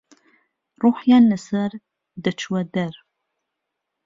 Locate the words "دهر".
2.73-2.95